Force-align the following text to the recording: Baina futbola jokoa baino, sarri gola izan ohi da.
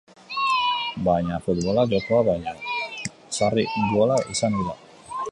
Baina 1.07 1.35
futbola 1.47 1.83
jokoa 1.91 2.21
baino, 2.29 2.53
sarri 3.37 3.67
gola 3.91 4.17
izan 4.37 4.57
ohi 4.61 4.67
da. 4.71 5.21